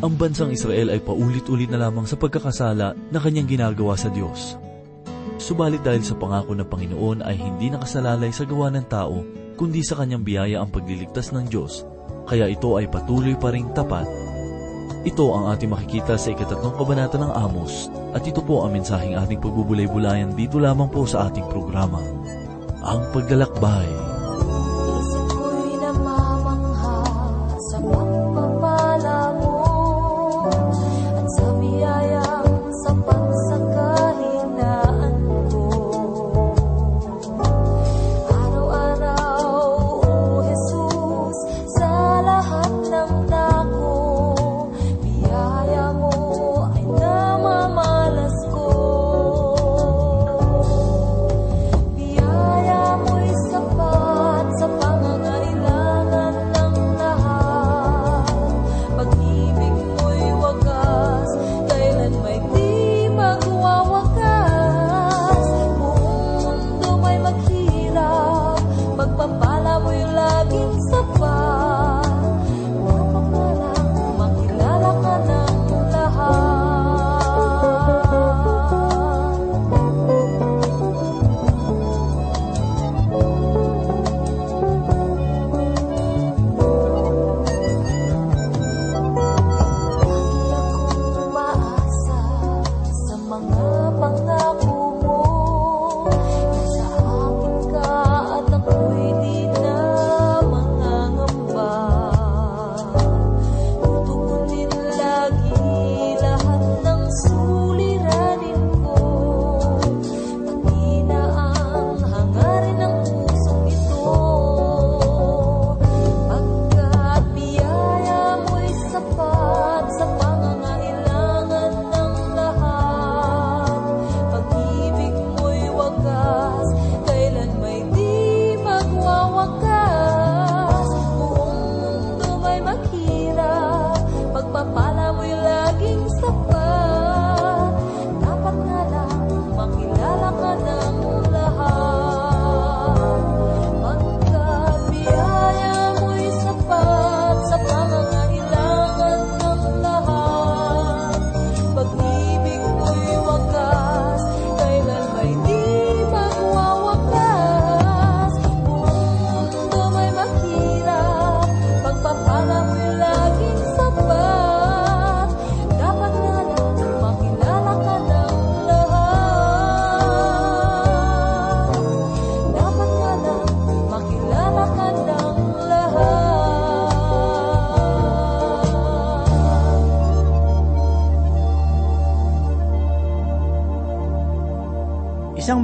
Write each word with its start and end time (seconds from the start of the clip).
ang 0.00 0.16
bansang 0.16 0.48
Israel 0.48 0.96
ay 0.96 1.00
paulit-ulit 1.04 1.68
na 1.68 1.76
lamang 1.76 2.08
sa 2.08 2.16
pagkakasala 2.16 2.96
na 2.96 3.18
kanyang 3.20 3.44
ginagawa 3.44 4.00
sa 4.00 4.08
Diyos. 4.08 4.56
Subalit 5.36 5.84
dahil 5.84 6.00
sa 6.00 6.16
pangako 6.16 6.56
ng 6.56 6.68
Panginoon 6.68 7.20
ay 7.20 7.36
hindi 7.36 7.68
nakasalalay 7.68 8.32
sa 8.32 8.48
gawa 8.48 8.72
ng 8.72 8.86
tao, 8.88 9.20
kundi 9.60 9.84
sa 9.84 10.00
kanyang 10.00 10.24
biyaya 10.24 10.56
ang 10.64 10.72
pagliligtas 10.72 11.36
ng 11.36 11.52
Diyos, 11.52 11.84
kaya 12.24 12.48
ito 12.48 12.80
ay 12.80 12.88
patuloy 12.88 13.36
pa 13.36 13.52
ring 13.52 13.68
tapat. 13.76 14.08
Ito 15.04 15.24
ang 15.32 15.52
ating 15.52 15.72
makikita 15.72 16.16
sa 16.16 16.32
ikatatlong 16.32 16.76
kabanata 16.76 17.16
ng 17.20 17.32
Amos, 17.36 17.92
at 18.16 18.24
ito 18.24 18.40
po 18.40 18.64
ang 18.64 18.76
mensaheng 18.76 19.16
ating 19.16 19.40
pagbubulay-bulayan 19.40 20.32
dito 20.32 20.60
lamang 20.60 20.88
po 20.88 21.04
sa 21.04 21.28
ating 21.28 21.44
programa. 21.48 22.00
Ang 22.84 23.08
Paglalakbay. 23.12 24.19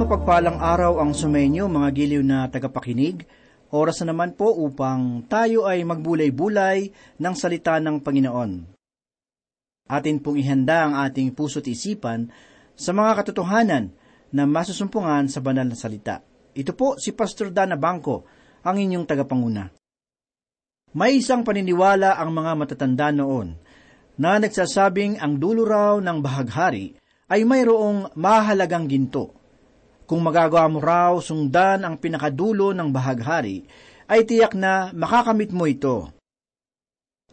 Mapagpalang 0.07 0.63
araw 0.63 1.03
ang 1.03 1.11
sumenyo 1.11 1.67
mga 1.67 1.91
giliw 1.91 2.23
na 2.23 2.47
tagapakinig. 2.47 3.27
Oras 3.75 3.99
na 3.99 4.15
naman 4.15 4.39
po 4.39 4.55
upang 4.55 5.27
tayo 5.27 5.67
ay 5.67 5.83
magbulay-bulay 5.83 6.95
ng 7.19 7.33
salita 7.35 7.75
ng 7.83 7.99
Panginoon. 7.99 8.51
Atin 9.91 10.23
pong 10.23 10.39
ihanda 10.39 10.87
ang 10.87 10.93
ating 10.95 11.35
puso't 11.35 11.67
isipan 11.67 12.31
sa 12.71 12.95
mga 12.95 13.19
katotohanan 13.19 13.91
na 14.31 14.47
masusumpungan 14.47 15.27
sa 15.27 15.43
banal 15.43 15.67
na 15.67 15.75
salita. 15.75 16.23
Ito 16.55 16.71
po 16.71 16.95
si 16.95 17.11
Pastor 17.11 17.51
Dana 17.51 17.75
Bangko, 17.75 18.23
ang 18.63 18.79
inyong 18.79 19.03
tagapanguna. 19.03 19.67
May 20.95 21.19
isang 21.19 21.43
paniniwala 21.43 22.15
ang 22.15 22.31
mga 22.31 22.55
matatanda 22.55 23.11
noon 23.11 23.59
na 24.15 24.39
nagsasabing 24.39 25.19
ang 25.19 25.35
dulo 25.35 25.67
raw 25.67 25.99
ng 25.99 26.23
bahaghari 26.23 26.95
ay 27.27 27.43
mayroong 27.43 28.15
mahalagang 28.15 28.87
ginto. 28.87 29.36
Kung 30.07 30.23
magagawa 30.23 30.71
mo 30.71 30.79
raw 30.79 31.19
sundan 31.19 31.83
ang 31.83 31.99
pinakadulo 31.99 32.71
ng 32.71 32.95
bahaghari, 32.95 33.67
ay 34.07 34.23
tiyak 34.23 34.55
na 34.55 34.95
makakamit 34.95 35.51
mo 35.51 35.67
ito. 35.67 36.15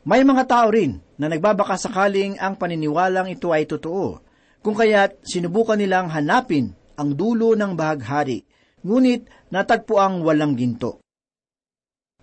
May 0.02 0.26
mga 0.26 0.44
tao 0.50 0.74
rin 0.74 0.98
na 1.14 1.30
nagbabaka 1.30 1.78
sakaling 1.78 2.34
ang 2.42 2.58
paniniwalang 2.58 3.30
ito 3.30 3.54
ay 3.54 3.70
totoo, 3.70 4.18
kung 4.58 4.74
kaya't 4.74 5.22
sinubukan 5.22 5.78
nilang 5.78 6.10
hanapin 6.10 6.74
ang 6.98 7.14
dulo 7.14 7.54
ng 7.54 7.78
bahaghari, 7.78 8.42
ngunit 8.82 9.30
natagpo 9.54 10.02
ang 10.02 10.26
walang 10.26 10.58
ginto. 10.58 10.98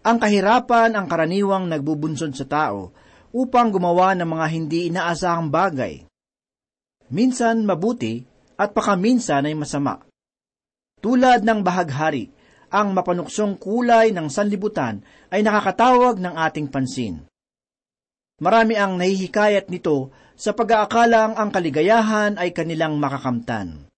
Ang 0.03 0.19
kahirapan 0.19 0.99
ang 0.99 1.07
karaniwang 1.07 1.71
nagbubunsod 1.71 2.35
sa 2.35 2.43
tao 2.43 2.91
upang 3.31 3.71
gumawa 3.71 4.19
ng 4.19 4.27
mga 4.27 4.45
hindi 4.51 4.79
inaasahang 4.91 5.47
bagay. 5.47 6.03
Minsan 7.07 7.63
mabuti 7.63 8.19
at 8.59 8.75
pakaminsan 8.75 9.47
ay 9.47 9.55
masama. 9.55 10.10
Tulad 11.01 11.41
ng 11.41 11.65
bahaghari, 11.65 12.29
ang 12.71 12.93
mapanuksong 12.93 13.57
kulay 13.57 14.13
ng 14.13 14.29
sanlibutan 14.29 15.01
ay 15.33 15.41
nakakatawag 15.41 16.21
ng 16.21 16.35
ating 16.37 16.69
pansin. 16.69 17.25
Marami 18.41 18.77
ang 18.77 18.95
nahihikayat 18.97 19.69
nito 19.69 20.13
sa 20.37 20.53
pag-aakalang 20.53 21.37
ang 21.37 21.49
kaligayahan 21.49 22.37
ay 22.37 22.53
kanilang 22.53 22.97
makakamtan. 22.97 23.89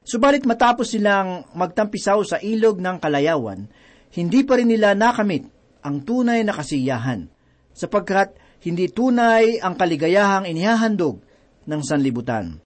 Subalit 0.00 0.48
matapos 0.48 0.96
silang 0.96 1.44
magtampisaw 1.52 2.20
sa 2.24 2.40
ilog 2.40 2.80
ng 2.80 2.96
kalayawan, 2.96 3.68
hindi 4.16 4.40
pa 4.44 4.56
rin 4.56 4.72
nila 4.72 4.96
nakamit 4.96 5.44
ang 5.84 6.00
tunay 6.00 6.40
na 6.44 6.56
kasiyahan, 6.56 7.28
sapagkat 7.76 8.32
hindi 8.64 8.88
tunay 8.88 9.60
ang 9.60 9.76
kaligayahang 9.76 10.48
inihahandog 10.48 11.20
ng 11.68 11.80
sanlibutan. 11.84 12.64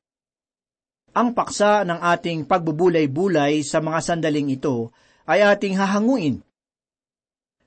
Ang 1.13 1.37
paksa 1.37 1.85
ng 1.85 2.01
ating 2.01 2.49
pagbubulay-bulay 2.49 3.61
sa 3.61 3.85
mga 3.85 4.01
sandaling 4.01 4.49
ito 4.49 4.97
ay 5.29 5.45
ating 5.45 5.77
hahanguin. 5.77 6.41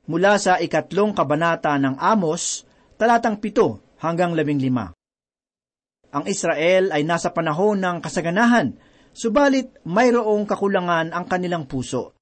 Mula 0.09 0.42
sa 0.42 0.57
ikatlong 0.57 1.13
kabanata 1.13 1.77
ng 1.77 2.01
Amos, 2.01 2.65
talatang 2.97 3.38
pito 3.38 3.94
hanggang 4.01 4.33
labing 4.33 4.57
lima. 4.57 4.89
Ang 6.09 6.25
Israel 6.25 6.89
ay 6.89 7.06
nasa 7.06 7.30
panahon 7.30 7.77
ng 7.86 8.01
kasaganahan, 8.01 8.74
subalit 9.13 9.77
mayroong 9.86 10.50
kakulangan 10.50 11.13
ang 11.13 11.30
kanilang 11.30 11.69
puso. 11.69 12.18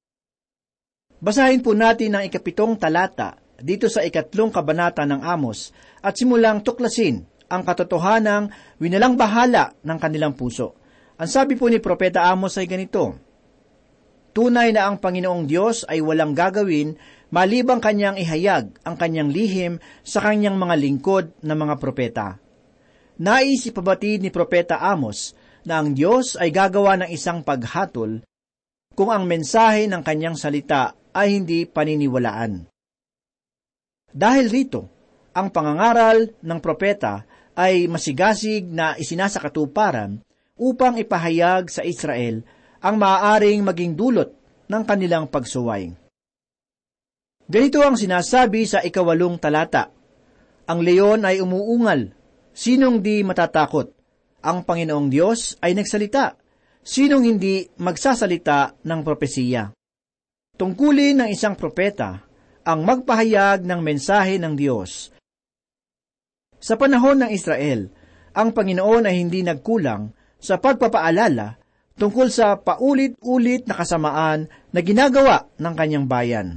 Basahin 1.23 1.63
po 1.63 1.71
natin 1.71 2.19
ang 2.19 2.23
ikapitong 2.27 2.75
talata 2.75 3.39
dito 3.63 3.87
sa 3.87 4.03
ikatlong 4.03 4.51
kabanata 4.51 5.07
ng 5.07 5.23
Amos 5.23 5.71
at 6.03 6.19
simulang 6.19 6.59
tuklasin 6.67 7.23
ang 7.47 7.63
katotohanang 7.63 8.51
winalang 8.83 9.15
bahala 9.15 9.71
ng 9.87 9.97
kanilang 10.03 10.35
puso. 10.35 10.82
Ang 11.13 11.29
sabi 11.29 11.53
po 11.53 11.69
ni 11.69 11.77
Propeta 11.77 12.25
Amos 12.25 12.57
ay 12.57 12.65
ganito, 12.65 13.13
Tunay 14.33 14.73
na 14.73 14.89
ang 14.89 14.97
Panginoong 14.97 15.45
Diyos 15.45 15.85
ay 15.85 16.01
walang 16.01 16.33
gagawin 16.33 16.97
malibang 17.29 17.77
kanyang 17.77 18.17
ihayag 18.17 18.81
ang 18.81 18.97
kanyang 18.97 19.29
lihim 19.29 19.77
sa 20.01 20.25
kanyang 20.25 20.57
mga 20.57 20.75
lingkod 20.81 21.25
na 21.45 21.53
mga 21.53 21.77
propeta. 21.77 22.41
Nais 23.21 23.61
ipabatid 23.69 24.25
ni 24.25 24.33
Propeta 24.33 24.81
Amos 24.81 25.37
na 25.69 25.77
ang 25.77 25.93
Diyos 25.93 26.33
ay 26.33 26.49
gagawa 26.49 26.97
ng 26.97 27.09
isang 27.13 27.45
paghatol 27.45 28.25
kung 28.97 29.13
ang 29.13 29.29
mensahe 29.29 29.85
ng 29.85 30.01
kanyang 30.01 30.33
salita 30.33 30.97
ay 31.13 31.37
hindi 31.37 31.69
paniniwalaan. 31.69 32.65
Dahil 34.09 34.45
rito, 34.49 34.81
ang 35.33 35.53
pangangaral 35.53 36.41
ng 36.41 36.59
propeta 36.61 37.25
ay 37.53 37.85
masigasig 37.85 38.65
na 38.65 38.97
isinasakatuparan 38.97 40.21
upang 40.57 41.01
ipahayag 41.01 41.69
sa 41.69 41.81
Israel 41.81 42.45
ang 42.83 42.95
maaaring 42.99 43.63
maging 43.63 43.97
dulot 43.97 44.35
ng 44.69 44.83
kanilang 44.85 45.25
pagsuway. 45.31 45.93
Ganito 47.43 47.83
ang 47.83 47.99
sinasabi 47.99 48.63
sa 48.63 48.79
ikawalong 48.79 49.35
talata. 49.39 49.91
Ang 50.67 50.79
leon 50.79 51.27
ay 51.27 51.43
umuungal. 51.43 52.15
Sinong 52.55 53.03
di 53.03 53.19
matatakot? 53.25 53.91
Ang 54.43 54.63
Panginoong 54.63 55.11
Diyos 55.11 55.59
ay 55.59 55.75
nagsalita. 55.75 56.39
Sinong 56.83 57.23
hindi 57.27 57.67
magsasalita 57.79 58.83
ng 58.83 58.99
propesiya? 59.03 59.71
Tungkulin 60.55 61.23
ng 61.23 61.29
isang 61.31 61.55
propeta 61.55 62.23
ang 62.63 62.79
magpahayag 62.87 63.67
ng 63.67 63.79
mensahe 63.83 64.39
ng 64.39 64.55
Diyos. 64.55 65.11
Sa 66.63 66.79
panahon 66.79 67.27
ng 67.27 67.31
Israel, 67.31 67.91
ang 68.31 68.55
Panginoon 68.55 69.03
ay 69.03 69.19
hindi 69.19 69.43
nagkulang 69.43 70.22
sa 70.43 70.59
pagpapaalala 70.59 71.55
tungkol 71.95 72.27
sa 72.27 72.59
paulit-ulit 72.59 73.63
na 73.63 73.79
kasamaan 73.79 74.51
na 74.75 74.79
ginagawa 74.83 75.47
ng 75.55 75.73
kanyang 75.79 76.05
bayan. 76.11 76.47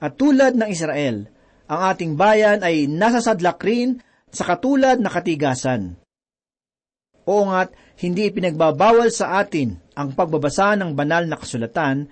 At 0.00 0.16
tulad 0.16 0.56
ng 0.56 0.72
Israel, 0.72 1.28
ang 1.68 1.80
ating 1.92 2.16
bayan 2.16 2.64
ay 2.64 2.88
nasasadlak 2.88 3.60
rin 3.60 4.00
sa 4.32 4.48
katulad 4.48 4.96
na 4.96 5.12
katigasan. 5.12 6.00
Oo 7.28 7.52
nga't 7.52 8.00
hindi 8.00 8.32
ipinagbabawal 8.32 9.12
sa 9.12 9.44
atin 9.44 9.76
ang 9.92 10.16
pagbabasa 10.16 10.72
ng 10.80 10.96
banal 10.96 11.28
na 11.28 11.36
kasulatan 11.36 12.08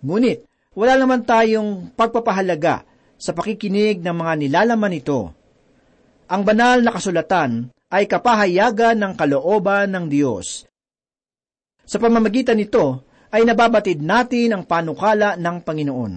Ngunit, 0.00 0.48
wala 0.72 0.96
naman 0.96 1.28
tayong 1.28 1.92
pagpapahalaga 1.92 2.88
sa 3.20 3.36
pakikinig 3.36 4.00
ng 4.00 4.16
mga 4.16 4.32
nilalaman 4.40 4.92
nito. 4.92 5.36
Ang 6.30 6.42
banal 6.46 6.80
na 6.80 6.94
kasulatan 6.94 7.68
ay 7.90 8.06
kapahayagan 8.06 8.96
ng 8.96 9.12
kalooban 9.18 9.90
ng 9.90 10.06
Diyos. 10.06 10.64
Sa 11.82 11.98
pamamagitan 11.98 12.54
nito, 12.54 13.02
ay 13.30 13.42
nababatid 13.46 14.02
natin 14.02 14.54
ang 14.54 14.62
panukala 14.66 15.34
ng 15.38 15.56
Panginoon. 15.62 16.12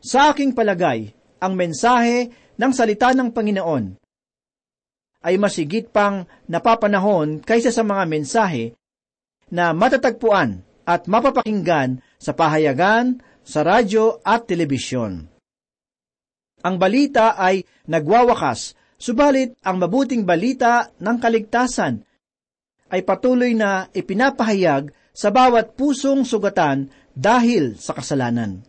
Sa 0.00 0.32
aking 0.32 0.56
palagay, 0.56 1.12
ang 1.40 1.52
mensahe 1.56 2.32
ng 2.56 2.72
salita 2.72 3.12
ng 3.12 3.32
Panginoon 3.32 3.84
ay 5.22 5.38
masigit 5.38 5.86
pang 5.88 6.26
napapanahon 6.50 7.40
kaysa 7.40 7.70
sa 7.70 7.86
mga 7.86 8.04
mensahe 8.10 8.74
na 9.54 9.70
matatagpuan 9.70 10.66
at 10.82 11.06
mapapakinggan 11.06 12.02
sa 12.18 12.34
pahayagan, 12.34 13.22
sa 13.46 13.62
radyo 13.62 14.18
at 14.26 14.50
telebisyon. 14.50 15.30
Ang 16.62 16.74
balita 16.78 17.38
ay 17.38 17.62
nagwawakas, 17.90 18.74
subalit 19.02 19.58
ang 19.66 19.82
mabuting 19.82 20.22
balita 20.22 20.86
ng 21.02 21.16
kaligtasan 21.18 21.98
ay 22.94 23.02
patuloy 23.02 23.50
na 23.58 23.90
ipinapahayag 23.90 24.94
sa 25.10 25.34
bawat 25.34 25.74
pusong 25.74 26.22
sugatan 26.22 26.86
dahil 27.10 27.74
sa 27.74 27.98
kasalanan. 27.98 28.62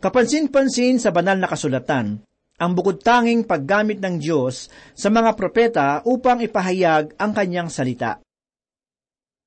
Kapansin-pansin 0.00 1.00
sa 1.00 1.08
banal 1.08 1.40
na 1.40 1.48
kasulatan, 1.48 2.20
ang 2.60 2.72
bukod 2.76 3.00
tanging 3.00 3.48
paggamit 3.48 4.04
ng 4.04 4.20
Diyos 4.20 4.68
sa 4.92 5.08
mga 5.08 5.32
propeta 5.32 6.04
upang 6.04 6.44
ipahayag 6.44 7.16
ang 7.16 7.32
kanyang 7.32 7.72
salita. 7.72 8.20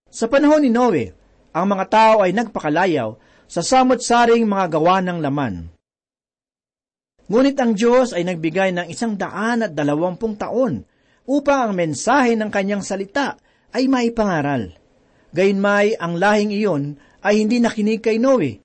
Sa 0.10 0.26
panahon 0.30 0.66
ni 0.66 0.70
Noe, 0.74 1.14
ang 1.54 1.66
mga 1.70 1.86
tao 1.90 2.16
ay 2.26 2.34
nagpakalayaw 2.34 3.18
sa 3.46 3.62
samot-saring 3.62 4.46
mga 4.46 4.78
gawa 4.78 5.02
ng 5.02 5.22
laman. 5.22 5.73
Ngunit 7.32 7.56
ang 7.56 7.72
Diyos 7.72 8.12
ay 8.12 8.28
nagbigay 8.28 8.76
ng 8.76 8.88
isang 8.92 9.16
daan 9.16 9.64
at 9.64 9.72
dalawampung 9.72 10.36
taon 10.36 10.84
upang 11.24 11.72
ang 11.72 11.74
mensahe 11.74 12.36
ng 12.36 12.52
kanyang 12.52 12.84
salita 12.84 13.40
ay 13.72 13.88
maipangaral. 13.88 14.76
Gayunmay 15.32 15.96
ang 15.98 16.20
lahing 16.20 16.52
iyon 16.52 16.84
ay 17.24 17.40
hindi 17.40 17.64
nakinig 17.64 18.04
kay 18.04 18.20
Noe. 18.20 18.60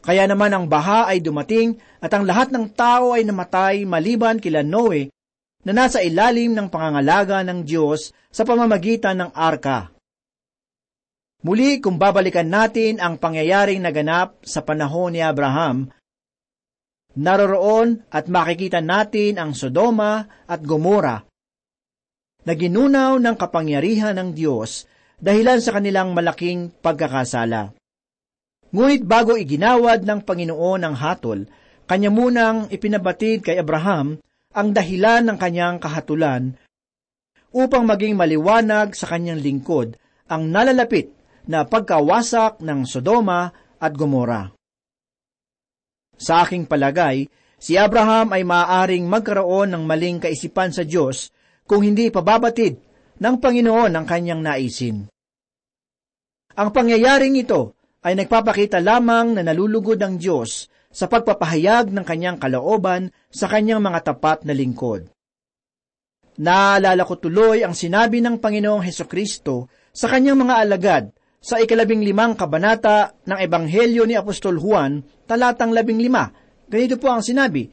Kaya 0.00 0.24
naman 0.24 0.48
ang 0.56 0.64
baha 0.64 1.12
ay 1.12 1.20
dumating 1.20 1.76
at 2.00 2.08
ang 2.16 2.24
lahat 2.24 2.48
ng 2.48 2.72
tao 2.72 3.12
ay 3.12 3.28
namatay 3.28 3.84
maliban 3.84 4.40
kila 4.40 4.64
Noe 4.64 5.12
na 5.60 5.72
nasa 5.76 6.00
ilalim 6.00 6.56
ng 6.56 6.72
pangangalaga 6.72 7.44
ng 7.44 7.68
Diyos 7.68 8.16
sa 8.32 8.48
pamamagitan 8.48 9.20
ng 9.20 9.30
arka. 9.36 9.92
Muli 11.44 11.80
kung 11.84 12.00
babalikan 12.00 12.48
natin 12.48 12.96
ang 12.96 13.20
pangyayaring 13.20 13.80
naganap 13.80 14.40
sa 14.44 14.64
panahon 14.64 15.16
ni 15.16 15.20
Abraham, 15.24 15.88
naroroon 17.18 18.06
at 18.12 18.30
makikita 18.30 18.78
natin 18.78 19.40
ang 19.40 19.56
Sodoma 19.56 20.26
at 20.46 20.62
Gomora 20.62 21.26
na 22.40 22.52
ginunaw 22.56 23.20
ng 23.20 23.36
kapangyarihan 23.36 24.16
ng 24.16 24.30
Diyos 24.32 24.86
dahilan 25.20 25.60
sa 25.60 25.76
kanilang 25.76 26.16
malaking 26.16 26.72
pagkakasala. 26.80 27.76
Ngunit 28.70 29.02
bago 29.04 29.34
iginawad 29.34 30.06
ng 30.06 30.20
Panginoon 30.22 30.80
ang 30.86 30.94
hatol, 30.96 31.44
kanya 31.90 32.08
munang 32.08 32.70
ipinabatid 32.70 33.42
kay 33.42 33.58
Abraham 33.58 34.22
ang 34.54 34.68
dahilan 34.70 35.26
ng 35.26 35.36
kanyang 35.36 35.82
kahatulan 35.82 36.54
upang 37.50 37.82
maging 37.82 38.14
maliwanag 38.14 38.94
sa 38.94 39.10
kanyang 39.10 39.42
lingkod 39.42 39.98
ang 40.30 40.54
nalalapit 40.54 41.10
na 41.50 41.66
pagkawasak 41.66 42.62
ng 42.62 42.86
Sodoma 42.86 43.50
at 43.82 43.92
Gomora. 43.98 44.54
Sa 46.20 46.44
aking 46.44 46.68
palagay, 46.68 47.24
si 47.56 47.80
Abraham 47.80 48.36
ay 48.36 48.44
maaaring 48.44 49.08
magkaroon 49.08 49.72
ng 49.72 49.82
maling 49.88 50.20
kaisipan 50.20 50.68
sa 50.68 50.84
Diyos 50.84 51.32
kung 51.64 51.80
hindi 51.80 52.12
pababatid 52.12 52.76
ng 53.16 53.34
Panginoon 53.40 53.96
ang 53.96 54.04
kanyang 54.04 54.44
naisin. 54.44 55.08
Ang 56.60 56.68
pangyayaring 56.76 57.40
ito 57.40 57.72
ay 58.04 58.20
nagpapakita 58.20 58.84
lamang 58.84 59.40
na 59.40 59.42
nalulugod 59.48 59.96
ang 60.04 60.20
Diyos 60.20 60.68
sa 60.92 61.08
pagpapahayag 61.08 61.88
ng 61.88 62.04
kanyang 62.04 62.36
kalooban 62.36 63.08
sa 63.32 63.48
kanyang 63.48 63.80
mga 63.80 64.12
tapat 64.12 64.44
na 64.44 64.52
lingkod. 64.52 65.08
Naalala 66.40 67.04
ko 67.04 67.16
tuloy 67.20 67.64
ang 67.64 67.72
sinabi 67.76 68.20
ng 68.20 68.40
Panginoong 68.40 68.84
Heso 68.84 69.04
Kristo 69.08 69.68
sa 69.92 70.08
kanyang 70.08 70.44
mga 70.44 70.54
alagad 70.56 71.04
sa 71.40 71.56
ikalabing 71.56 72.04
limang 72.04 72.36
kabanata 72.36 73.16
ng 73.24 73.38
Ebanghelyo 73.40 74.04
ni 74.04 74.12
Apostol 74.12 74.60
Juan, 74.60 75.00
talatang 75.24 75.72
labing 75.72 75.96
lima. 75.96 76.28
Ganito 76.68 77.00
po 77.00 77.08
ang 77.08 77.24
sinabi, 77.24 77.64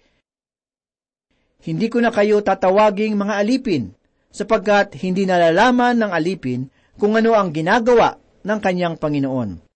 Hindi 1.68 1.92
ko 1.92 2.00
na 2.00 2.16
kayo 2.16 2.40
tatawaging 2.40 3.20
mga 3.20 3.44
alipin, 3.44 3.92
sapagkat 4.32 4.96
hindi 5.04 5.28
nalalaman 5.28 6.00
ng 6.00 6.12
alipin 6.16 6.72
kung 6.96 7.20
ano 7.20 7.36
ang 7.36 7.52
ginagawa 7.52 8.16
ng 8.48 8.60
kanyang 8.64 8.96
Panginoon. 8.96 9.68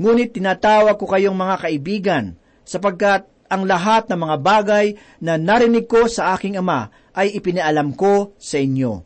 Ngunit 0.00 0.32
tinatawag 0.32 0.96
ko 0.96 1.04
kayong 1.04 1.36
mga 1.36 1.56
kaibigan, 1.68 2.24
sapagkat 2.64 3.28
ang 3.52 3.68
lahat 3.68 4.08
ng 4.08 4.24
mga 4.24 4.36
bagay 4.40 4.86
na 5.20 5.36
narinig 5.36 5.84
ko 5.84 6.08
sa 6.08 6.32
aking 6.32 6.56
Ama 6.56 6.88
ay 7.12 7.36
ipinaalam 7.36 7.92
ko 7.92 8.32
sa 8.40 8.56
inyo. 8.56 9.04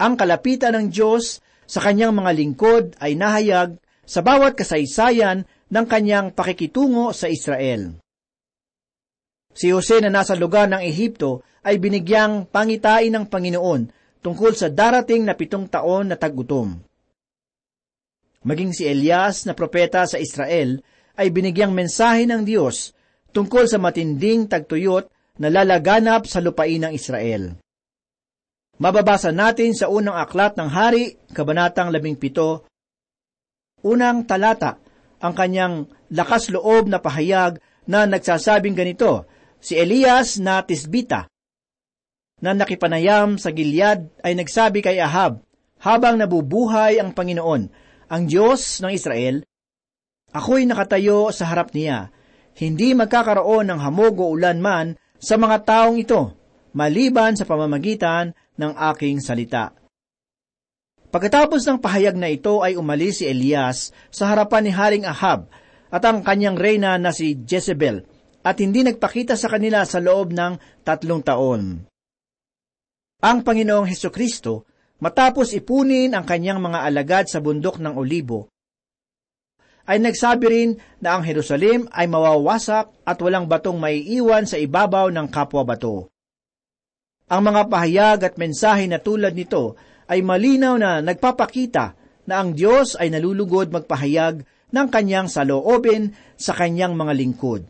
Ang 0.00 0.16
kalapitan 0.16 0.80
ng 0.80 0.86
Diyos 0.88 1.44
sa 1.70 1.78
kanyang 1.78 2.18
mga 2.18 2.30
lingkod 2.34 2.84
ay 2.98 3.14
nahayag 3.14 3.78
sa 4.02 4.26
bawat 4.26 4.58
kasaysayan 4.58 5.46
ng 5.70 5.86
kanyang 5.86 6.34
pakikitungo 6.34 7.14
sa 7.14 7.30
Israel. 7.30 8.02
Si 9.54 9.70
Jose 9.70 10.02
na 10.02 10.10
nasa 10.10 10.34
lugar 10.34 10.66
ng 10.66 10.82
Ehipto 10.82 11.46
ay 11.62 11.78
binigyang 11.78 12.50
pangitain 12.50 13.14
ng 13.14 13.30
Panginoon 13.30 13.86
tungkol 14.18 14.50
sa 14.58 14.66
darating 14.66 15.22
na 15.22 15.38
pitong 15.38 15.70
taon 15.70 16.10
na 16.10 16.18
tagutom. 16.18 16.74
Maging 18.42 18.72
si 18.74 18.90
Elias 18.90 19.46
na 19.46 19.54
propeta 19.54 20.02
sa 20.10 20.18
Israel 20.18 20.82
ay 21.14 21.30
binigyang 21.30 21.70
mensahe 21.70 22.26
ng 22.26 22.42
Diyos 22.42 22.90
tungkol 23.30 23.70
sa 23.70 23.78
matinding 23.78 24.50
tagtuyot 24.50 25.06
na 25.38 25.48
lalaganap 25.54 26.26
sa 26.26 26.42
lupain 26.42 26.82
ng 26.82 26.92
Israel. 26.96 27.54
Mababasa 28.80 29.28
natin 29.28 29.76
sa 29.76 29.92
unang 29.92 30.16
aklat 30.16 30.56
ng 30.56 30.72
hari, 30.72 31.20
kabanatang 31.36 31.92
17, 31.92 33.84
unang 33.84 34.24
talata, 34.24 34.80
ang 35.20 35.36
kanyang 35.36 35.84
lakas 36.08 36.48
loob 36.48 36.88
na 36.88 36.96
pahayag 36.96 37.60
na 37.84 38.08
nagsasabing 38.08 38.72
ganito, 38.72 39.28
si 39.60 39.76
Elias 39.76 40.40
na 40.40 40.64
Tisbita, 40.64 41.28
na 42.40 42.56
nakipanayam 42.56 43.36
sa 43.36 43.52
Gilead 43.52 44.16
ay 44.24 44.32
nagsabi 44.32 44.80
kay 44.80 44.96
Ahab, 44.96 45.44
habang 45.84 46.16
nabubuhay 46.16 46.96
ang 47.04 47.12
Panginoon, 47.12 47.62
ang 48.08 48.22
Diyos 48.24 48.80
ng 48.80 48.96
Israel, 48.96 49.44
ako'y 50.32 50.64
nakatayo 50.64 51.28
sa 51.36 51.52
harap 51.52 51.76
niya. 51.76 52.08
Hindi 52.56 52.96
magkakaroon 52.96 53.68
ng 53.68 53.80
hamog 53.84 54.16
o 54.24 54.32
ulan 54.32 54.56
man 54.56 54.96
sa 55.20 55.36
mga 55.36 55.68
taong 55.68 56.00
ito, 56.00 56.32
maliban 56.72 57.36
sa 57.36 57.44
pamamagitan 57.44 58.32
ng 58.60 58.76
aking 58.92 59.24
salita. 59.24 59.72
Pagkatapos 61.08 61.64
ng 61.64 61.80
pahayag 61.80 62.14
na 62.14 62.28
ito 62.28 62.60
ay 62.60 62.76
umalis 62.76 63.24
si 63.24 63.26
Elias 63.26 63.90
sa 64.12 64.28
harapan 64.30 64.68
ni 64.68 64.72
Haring 64.76 65.08
Ahab 65.08 65.48
at 65.88 66.04
ang 66.04 66.20
kanyang 66.20 66.54
reyna 66.60 67.00
na 67.00 67.10
si 67.10 67.34
Jezebel 67.40 68.04
at 68.44 68.60
hindi 68.60 68.84
nagpakita 68.84 69.34
sa 69.34 69.48
kanila 69.48 69.82
sa 69.88 69.98
loob 69.98 70.36
ng 70.36 70.84
tatlong 70.84 71.24
taon. 71.24 71.88
Ang 73.20 73.38
Panginoong 73.44 73.88
Heso 73.90 74.08
Kristo, 74.08 74.64
matapos 75.00 75.52
ipunin 75.52 76.12
ang 76.12 76.24
kanyang 76.24 76.60
mga 76.60 76.78
alagad 76.88 77.24
sa 77.26 77.42
bundok 77.42 77.80
ng 77.80 77.96
Olibo, 77.96 78.48
ay 79.90 79.98
nagsabi 79.98 80.46
rin 80.46 80.70
na 81.02 81.18
ang 81.18 81.26
Jerusalem 81.26 81.90
ay 81.90 82.06
mawawasak 82.06 82.94
at 83.02 83.18
walang 83.18 83.50
batong 83.50 83.80
maiiwan 83.80 84.46
sa 84.46 84.54
ibabaw 84.60 85.10
ng 85.10 85.26
kapwa 85.26 85.66
bato. 85.66 86.09
Ang 87.30 87.46
mga 87.46 87.62
pahayag 87.70 88.18
at 88.26 88.34
mensahe 88.34 88.90
na 88.90 88.98
tulad 88.98 89.38
nito 89.38 89.78
ay 90.10 90.18
malinaw 90.18 90.74
na 90.74 90.98
nagpapakita 90.98 91.94
na 92.26 92.42
ang 92.42 92.58
Diyos 92.58 92.98
ay 92.98 93.14
nalulugod 93.14 93.70
magpahayag 93.70 94.42
ng 94.74 94.86
kanyang 94.90 95.30
saloobin 95.30 96.10
sa 96.34 96.58
kanyang 96.58 96.98
mga 96.98 97.12
lingkod. 97.14 97.62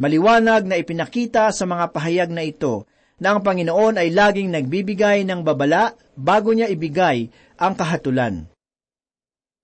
Maliwanag 0.00 0.64
na 0.64 0.80
ipinakita 0.80 1.52
sa 1.52 1.64
mga 1.68 1.92
pahayag 1.92 2.32
na 2.32 2.44
ito 2.44 2.88
na 3.20 3.36
ang 3.36 3.40
Panginoon 3.40 3.96
ay 4.00 4.12
laging 4.12 4.52
nagbibigay 4.52 5.24
ng 5.24 5.40
babala 5.40 5.96
bago 6.16 6.52
niya 6.52 6.68
ibigay 6.68 7.28
ang 7.56 7.72
kahatulan. 7.76 8.48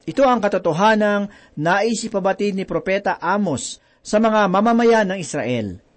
Ito 0.09 0.25
ang 0.25 0.40
katotohanang 0.40 1.28
naisipabatid 1.56 2.56
ni 2.56 2.64
Propeta 2.64 3.21
Amos 3.21 3.80
sa 4.00 4.21
mga 4.21 4.49
mamamayan 4.49 5.09
ng 5.12 5.18
Israel. 5.21 5.91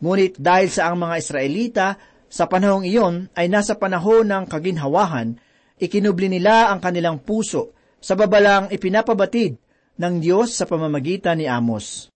Ngunit 0.00 0.36
dahil 0.36 0.68
sa 0.68 0.92
ang 0.92 1.00
mga 1.00 1.14
Israelita 1.16 1.86
sa 2.28 2.44
panahong 2.44 2.84
iyon 2.84 3.32
ay 3.32 3.48
nasa 3.48 3.78
panahon 3.80 4.28
ng 4.28 4.44
kaginhawahan, 4.44 5.40
ikinubli 5.80 6.28
nila 6.28 6.68
ang 6.68 6.82
kanilang 6.82 7.22
puso 7.22 7.72
sa 7.96 8.12
babalang 8.12 8.68
ipinapabatid 8.68 9.56
ng 9.96 10.14
Diyos 10.20 10.52
sa 10.52 10.68
pamamagitan 10.68 11.40
ni 11.40 11.48
Amos. 11.48 12.12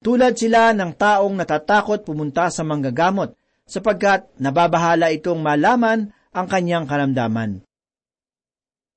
Tulad 0.00 0.38
sila 0.38 0.72
ng 0.72 0.96
taong 0.96 1.34
natatakot 1.36 2.04
pumunta 2.06 2.48
sa 2.48 2.64
manggagamot 2.64 3.36
sapagkat 3.66 4.30
nababahala 4.38 5.10
itong 5.12 5.42
malaman 5.42 6.14
ang 6.32 6.46
kanyang 6.46 6.86
karamdaman. 6.86 7.64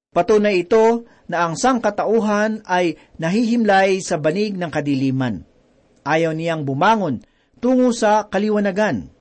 Patunay 0.09 0.65
ito 0.65 1.05
na 1.29 1.45
ang 1.45 1.53
sangkatauhan 1.53 2.65
ay 2.65 2.97
nahihimlay 3.21 4.01
sa 4.01 4.17
banig 4.17 4.57
ng 4.57 4.71
kadiliman. 4.73 5.45
Ayaw 6.01 6.33
niyang 6.33 6.65
bumangon 6.65 7.21
tungo 7.59 7.91
sa 7.91 8.25
kaliwanagan. 8.27 9.11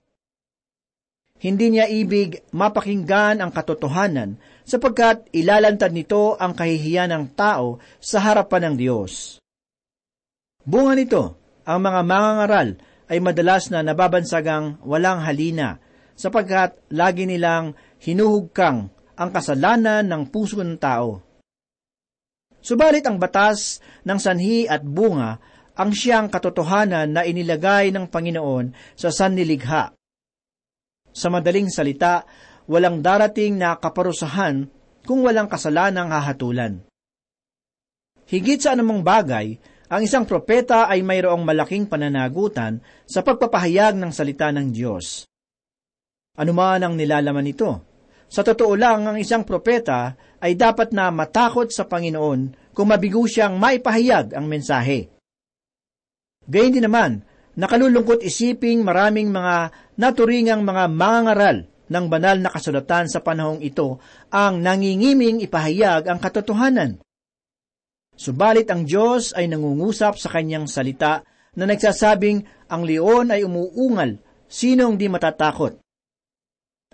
Hindi 1.39 1.67
niya 1.71 1.87
ibig 1.87 2.43
mapakinggan 2.51 3.39
ang 3.39 3.55
katotohanan 3.55 4.43
sapagkat 4.67 5.31
ilalantad 5.31 5.95
nito 5.95 6.35
ang 6.35 6.51
kahihiyan 6.51 7.15
ng 7.15 7.25
tao 7.39 7.79
sa 8.03 8.19
harapan 8.19 8.73
ng 8.73 8.75
Diyos. 8.75 9.39
Bunga 10.67 10.99
nito, 10.99 11.39
ang 11.63 11.79
mga 11.79 12.01
mangangaral 12.03 12.69
ay 13.07 13.19
madalas 13.23 13.71
na 13.71 13.87
nababansagang 13.87 14.83
walang 14.83 15.23
halina 15.23 15.79
sapagkat 16.19 16.75
lagi 16.91 17.25
nilang 17.25 17.79
hinuhugkang 18.03 18.91
ang 19.15 19.31
kasalanan 19.31 20.03
ng 20.11 20.23
puso 20.35 20.59
ng 20.59 20.75
tao. 20.75 21.23
Subalit 22.59 23.07
ang 23.07 23.23
batas 23.23 23.79
ng 24.03 24.19
sanhi 24.19 24.67
at 24.67 24.83
bunga 24.83 25.39
ang 25.79 25.95
siyang 25.95 26.27
katotohanan 26.27 27.15
na 27.15 27.23
inilagay 27.23 27.95
ng 27.95 28.11
Panginoon 28.11 28.99
sa 28.99 29.15
sanniligha 29.15 29.95
sa 31.19 31.35
madaling 31.35 31.67
salita, 31.67 32.23
walang 32.71 33.03
darating 33.03 33.59
na 33.59 33.75
kaparusahan 33.75 34.71
kung 35.03 35.27
walang 35.27 35.51
kasalanang 35.51 36.15
hahatulan. 36.15 36.79
Higit 38.29 38.63
sa 38.63 38.79
anumang 38.79 39.03
bagay, 39.03 39.59
ang 39.91 40.01
isang 40.05 40.29
propeta 40.29 40.87
ay 40.87 41.03
mayroong 41.03 41.43
malaking 41.43 41.91
pananagutan 41.91 42.79
sa 43.09 43.25
pagpapahayag 43.27 43.99
ng 43.99 44.13
salita 44.15 44.53
ng 44.55 44.69
Diyos. 44.71 45.27
Ano 46.39 46.55
man 46.55 46.87
ang 46.87 46.95
nilalaman 46.95 47.43
nito? 47.43 47.83
Sa 48.29 48.45
totoo 48.45 48.77
lang, 48.77 49.09
ang 49.09 49.17
isang 49.17 49.43
propeta 49.43 50.15
ay 50.39 50.55
dapat 50.55 50.93
na 50.93 51.09
matakot 51.09 51.73
sa 51.73 51.89
Panginoon 51.89 52.71
kung 52.77 52.93
mabigo 52.93 53.25
siyang 53.25 53.57
maipahayag 53.57 54.37
ang 54.37 54.45
mensahe. 54.45 55.18
Gayun 56.49 56.73
din 56.73 56.85
naman, 56.89 57.29
Nakalulungkot 57.59 58.23
isiping 58.23 58.87
maraming 58.87 59.35
mga 59.35 59.75
naturingang 59.99 60.63
mga 60.63 60.87
mangangaral 60.87 61.67
ng 61.91 62.07
banal 62.07 62.39
na 62.39 62.55
kasulatan 62.55 63.11
sa 63.11 63.19
panahong 63.19 63.59
ito 63.67 63.99
ang 64.31 64.63
nangingiming 64.63 65.43
ipahayag 65.43 66.07
ang 66.07 66.23
katotohanan. 66.23 67.03
Subalit 68.15 68.71
ang 68.71 68.87
Diyos 68.87 69.35
ay 69.35 69.51
nangungusap 69.51 70.23
sa 70.23 70.31
kanyang 70.31 70.71
salita 70.71 71.27
na 71.59 71.67
nagsasabing 71.67 72.71
ang 72.71 72.87
leon 72.87 73.35
ay 73.35 73.43
umuungal, 73.43 74.23
sinong 74.47 74.95
di 74.95 75.11
matatakot? 75.11 75.83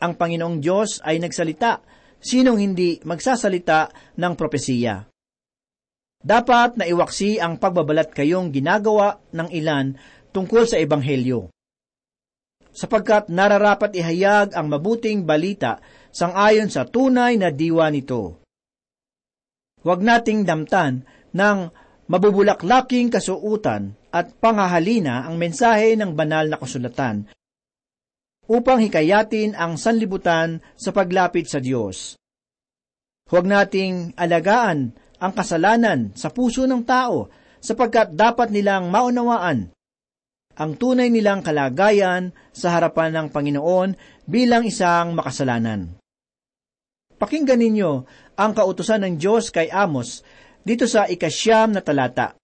Ang 0.01 0.13
Panginoong 0.17 0.65
Diyos 0.65 1.05
ay 1.05 1.21
nagsalita, 1.21 1.85
sinong 2.25 2.57
hindi 2.57 3.05
magsasalita 3.05 3.93
ng 4.17 4.33
propesiya? 4.33 5.14
Dapat 6.25 6.81
na 6.81 6.89
iwaksi 6.89 7.37
ang 7.37 7.61
pagbabalat 7.61 8.09
kayong 8.17 8.49
ginagawa 8.49 9.21
ng 9.37 9.53
ilan 9.53 9.93
tungkol 10.33 10.65
sa 10.65 10.81
Ebanghelyo. 10.81 11.53
Sapagkat 12.73 13.29
nararapat 13.29 13.93
ihayag 13.93 14.57
ang 14.57 14.73
mabuting 14.73 15.29
balita 15.29 15.85
sangayon 16.11 16.73
sa 16.73 16.89
tunay 16.89 17.37
na 17.37 17.53
diwa 17.53 17.93
nito. 17.93 18.41
Huwag 19.85 20.01
nating 20.01 20.49
damtan 20.49 21.05
ng 21.37 21.59
mabubulaklaking 22.09 23.13
kasuutan 23.13 23.93
at 24.09 24.33
pangahalina 24.41 25.29
ang 25.29 25.37
mensahe 25.37 25.93
ng 25.93 26.17
banal 26.17 26.49
na 26.49 26.57
kasulatan 26.57 27.29
upang 28.49 28.81
hikayatin 28.81 29.53
ang 29.53 29.77
sanlibutan 29.77 30.65
sa 30.73 30.89
paglapit 30.89 31.53
sa 31.53 31.61
Diyos. 31.61 32.17
Huwag 33.29 33.45
nating 33.45 34.17
alagaan 34.17 35.04
ang 35.25 35.33
kasalanan 35.33 36.13
sa 36.13 36.29
puso 36.29 36.69
ng 36.69 36.85
tao 36.85 37.33
sapagkat 37.65 38.13
dapat 38.13 38.53
nilang 38.53 38.93
maunawaan 38.93 39.73
ang 40.55 40.79
tunay 40.79 41.11
nilang 41.11 41.43
kalagayan 41.43 42.31
sa 42.55 42.79
harapan 42.79 43.11
ng 43.11 43.27
Panginoon 43.35 43.99
bilang 44.23 44.63
isang 44.63 45.11
makasalanan. 45.11 45.99
Pakinggan 47.19 47.59
ninyo 47.59 47.93
ang 48.39 48.53
kautusan 48.55 49.03
ng 49.03 49.15
Diyos 49.19 49.51
kay 49.51 49.67
Amos 49.71 50.23
dito 50.63 50.87
sa 50.87 51.11
ikasyam 51.11 51.75
na 51.75 51.83
talata. 51.83 52.39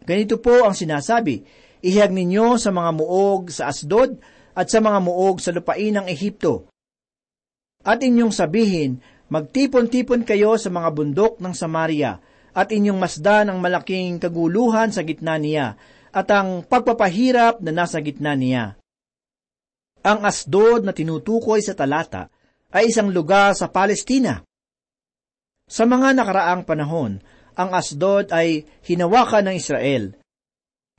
Ganito 0.00 0.40
po 0.40 0.64
ang 0.64 0.72
sinasabi, 0.72 1.44
Ihag 1.84 2.08
ninyo 2.08 2.56
sa 2.56 2.72
mga 2.72 2.90
muog 2.96 3.52
sa 3.52 3.68
Asdod 3.68 4.16
at 4.56 4.72
sa 4.72 4.80
mga 4.80 5.04
muog 5.04 5.44
sa 5.44 5.52
lupain 5.52 5.92
ng 5.92 6.08
Ehipto. 6.08 6.64
At 7.84 8.00
inyong 8.00 8.32
sabihin, 8.32 9.04
magtipon-tipon 9.28 10.26
kayo 10.26 10.56
sa 10.60 10.68
mga 10.68 10.88
bundok 10.92 11.40
ng 11.40 11.54
Samaria, 11.56 12.20
at 12.54 12.70
inyong 12.70 12.98
masdan 13.00 13.50
ang 13.50 13.58
malaking 13.58 14.22
kaguluhan 14.22 14.94
sa 14.94 15.02
gitna 15.02 15.40
niya, 15.40 15.74
at 16.14 16.30
ang 16.30 16.62
pagpapahirap 16.62 17.58
na 17.58 17.74
nasa 17.74 17.98
gitna 17.98 18.38
niya. 18.38 18.78
Ang 20.06 20.22
Asdod 20.22 20.86
na 20.86 20.94
tinutukoy 20.94 21.58
sa 21.64 21.74
talata 21.74 22.30
ay 22.70 22.94
isang 22.94 23.10
lugar 23.10 23.58
sa 23.58 23.72
Palestina. 23.72 24.38
Sa 25.66 25.88
mga 25.88 26.14
nakaraang 26.14 26.62
panahon, 26.62 27.18
ang 27.58 27.70
Asdod 27.74 28.30
ay 28.30 28.62
hinawakan 28.86 29.50
ng 29.50 29.56
Israel. 29.58 30.14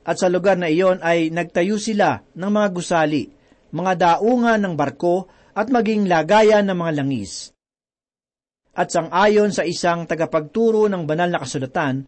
At 0.04 0.20
sa 0.20 0.28
lugar 0.28 0.60
na 0.60 0.68
iyon 0.68 1.00
ay 1.00 1.32
nagtayo 1.32 1.80
sila 1.80 2.22
ng 2.36 2.52
mga 2.52 2.68
gusali, 2.76 3.32
mga 3.72 3.94
daungan 3.96 4.60
ng 4.60 4.74
barko 4.76 5.32
at 5.56 5.72
maging 5.72 6.12
lagayan 6.12 6.68
ng 6.68 6.78
mga 6.78 6.94
langis. 7.00 7.55
At 8.76 8.92
sang 8.92 9.08
ayon 9.10 9.56
sa 9.56 9.64
isang 9.64 10.04
tagapagturo 10.04 10.92
ng 10.92 11.08
banal 11.08 11.32
na 11.32 11.40
kasulatan, 11.40 12.04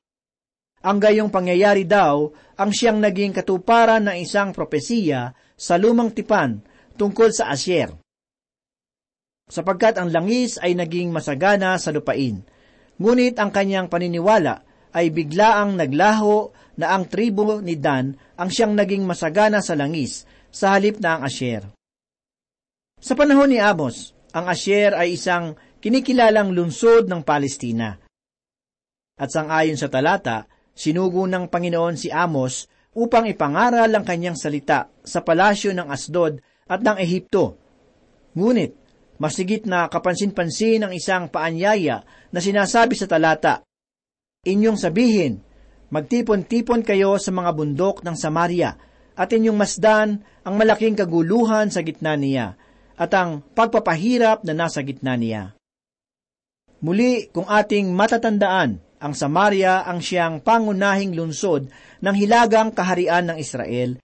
ang 0.83 0.97
gayong 0.99 1.31
pangyayari 1.31 1.87
daw 1.87 2.27
ang 2.59 2.69
siyang 2.75 2.99
naging 2.99 3.31
katuparan 3.31 4.03
ng 4.05 4.17
isang 4.19 4.51
propesiya 4.51 5.31
sa 5.55 5.79
lumang 5.79 6.11
tipan 6.11 6.59
tungkol 6.99 7.31
sa 7.31 7.49
Asyer. 7.49 7.95
Sapagkat 9.47 9.95
ang 9.95 10.11
langis 10.11 10.59
ay 10.59 10.75
naging 10.75 11.09
masagana 11.09 11.79
sa 11.79 11.95
lupain, 11.95 12.43
Ngunit 12.97 13.37
ang 13.37 13.53
kanyang 13.53 13.87
paniniwala 13.93 14.65
ay 14.97 15.13
biglaang 15.13 15.77
naglaho 15.77 16.49
na 16.81 16.97
ang 16.97 17.05
tribo 17.05 17.61
ni 17.61 17.77
Dan 17.77 18.17
ang 18.37 18.49
siyang 18.49 18.73
naging 18.73 19.05
masagana 19.05 19.61
sa 19.61 19.77
langis 19.77 20.25
sa 20.49 20.73
halip 20.73 20.97
na 20.97 21.17
ang 21.17 21.21
Asher. 21.29 21.61
Sa 22.97 23.13
panahon 23.13 23.53
ni 23.53 23.61
Amos, 23.61 24.17
ang 24.33 24.49
Asher 24.49 24.97
ay 24.97 25.13
isang 25.13 25.53
kinikilalang 25.87 26.51
lungsod 26.51 27.07
ng 27.07 27.23
Palestina. 27.23 27.95
At 29.15 29.31
sangayon 29.31 29.79
sa 29.79 29.87
talata, 29.87 30.43
sinugo 30.75 31.23
ng 31.23 31.47
Panginoon 31.47 31.95
si 31.95 32.11
Amos 32.11 32.67
upang 32.91 33.23
ipangaral 33.23 33.87
ang 33.95 34.03
kanyang 34.03 34.35
salita 34.35 34.91
sa 35.07 35.23
palasyo 35.23 35.71
ng 35.71 35.87
Asdod 35.87 36.43
at 36.67 36.83
ng 36.83 36.99
Ehipto. 36.99 37.55
Ngunit, 38.35 38.75
masigit 39.15 39.63
na 39.63 39.87
kapansin-pansin 39.87 40.83
ang 40.83 40.91
isang 40.91 41.31
paanyaya 41.31 42.03
na 42.35 42.39
sinasabi 42.43 42.99
sa 42.99 43.07
talata, 43.07 43.63
Inyong 44.43 44.75
sabihin, 44.75 45.39
magtipon-tipon 45.87 46.83
kayo 46.83 47.15
sa 47.15 47.31
mga 47.31 47.51
bundok 47.55 48.03
ng 48.03 48.15
Samaria, 48.19 48.75
at 49.15 49.31
inyong 49.31 49.55
masdan 49.55 50.19
ang 50.43 50.55
malaking 50.59 50.99
kaguluhan 50.99 51.71
sa 51.71 51.79
gitna 51.79 52.19
niya, 52.19 52.59
at 52.99 53.11
ang 53.15 53.39
pagpapahirap 53.55 54.43
na 54.43 54.51
nasa 54.51 54.83
gitna 54.83 55.15
niya. 55.15 55.56
Muli, 56.77 57.33
kung 57.33 57.49
ating 57.49 57.89
matatandaan, 57.89 58.77
ang 58.97 59.13
Samaria 59.13 59.85
ang 59.85 60.01
siyang 60.01 60.41
pangunahing 60.41 61.13
lungsod 61.13 61.69
ng 62.01 62.15
hilagang 62.17 62.73
kaharian 62.73 63.29
ng 63.29 63.37
Israel, 63.37 63.97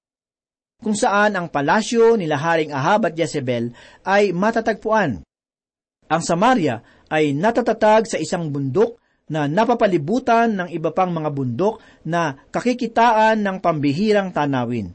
kung 0.82 0.98
saan 0.98 1.34
ang 1.38 1.48
palasyo 1.50 2.18
nila 2.18 2.38
Haring 2.38 2.74
Ahab 2.74 3.10
at 3.10 3.14
Jezebel 3.18 3.74
ay 4.06 4.36
matatagpuan. 4.36 5.24
Ang 6.10 6.22
Samaria 6.22 6.82
ay 7.10 7.32
natatatag 7.34 8.10
sa 8.10 8.18
isang 8.18 8.50
bundok 8.52 9.00
na 9.32 9.48
napapalibutan 9.48 10.52
ng 10.52 10.70
iba 10.74 10.92
pang 10.92 11.10
mga 11.10 11.32
bundok 11.32 11.80
na 12.04 12.36
kakikitaan 12.52 13.40
ng 13.40 13.58
pambihirang 13.64 14.36
tanawin. 14.36 14.92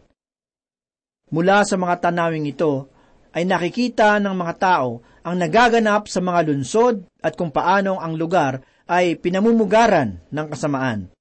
Mula 1.32 1.64
sa 1.64 1.80
mga 1.80 2.10
tanawing 2.10 2.44
ito, 2.46 2.92
ay 3.32 3.44
nakikita 3.44 4.16
ng 4.20 4.34
mga 4.34 4.54
tao 4.56 5.04
ang 5.28 5.36
nagaganap 5.36 6.08
sa 6.08 6.24
mga 6.24 6.48
lunsod 6.48 7.04
at 7.20 7.36
kung 7.36 7.52
paanong 7.52 8.00
ang 8.00 8.16
lugar 8.16 8.64
ay 8.88 9.20
pinamumugaran 9.20 10.24
ng 10.32 10.46
kasamaan. 10.48 11.12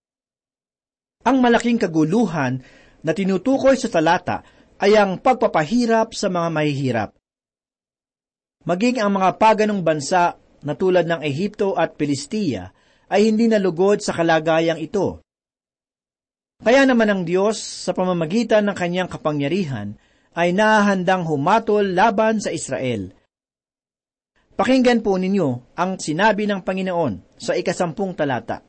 Ang 1.28 1.38
malaking 1.44 1.76
kaguluhan 1.76 2.64
na 3.04 3.12
tinutukoy 3.12 3.76
sa 3.76 3.92
talata 3.92 4.48
ay 4.80 4.96
ang 4.96 5.20
pagpapahirap 5.20 6.16
sa 6.16 6.32
mga 6.32 6.48
mahihirap. 6.48 7.10
Maging 8.64 9.04
ang 9.04 9.12
mga 9.20 9.36
paganong 9.36 9.84
bansa 9.84 10.40
na 10.64 10.74
tulad 10.76 11.04
ng 11.04 11.20
Ehipto 11.24 11.76
at 11.76 12.00
Pilistia 12.00 12.72
ay 13.12 13.28
hindi 13.28 13.52
nalugod 13.52 14.00
sa 14.00 14.16
kalagayang 14.16 14.80
ito. 14.80 15.24
Kaya 16.64 16.88
naman 16.88 17.12
ang 17.12 17.22
Diyos 17.28 17.60
sa 17.60 17.92
pamamagitan 17.92 18.66
ng 18.68 18.76
kanyang 18.76 19.10
kapangyarihan 19.12 20.00
ay 20.38 20.54
nahahandang 20.54 21.26
humatol 21.26 21.86
laban 21.86 22.40
sa 22.42 22.54
Israel. 22.54 23.17
Pakinggan 24.58 25.06
po 25.06 25.22
ninyo 25.22 25.78
ang 25.78 26.02
sinabi 26.02 26.50
ng 26.50 26.66
Panginoon 26.66 27.38
sa 27.38 27.54
ikasampung 27.54 28.18
talata. 28.18 28.66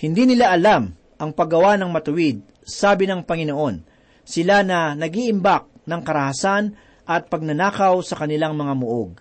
Hindi 0.00 0.32
nila 0.32 0.56
alam 0.56 0.88
ang 1.20 1.30
paggawa 1.36 1.76
ng 1.76 1.92
matuwid, 1.92 2.40
sabi 2.64 3.04
ng 3.04 3.28
Panginoon, 3.28 3.84
sila 4.24 4.64
na 4.64 4.96
nagiimbak 4.96 5.84
ng 5.84 6.00
karahasan 6.00 6.72
at 7.04 7.28
pagnanakaw 7.28 8.00
sa 8.00 8.16
kanilang 8.16 8.56
mga 8.56 8.72
muog. 8.72 9.20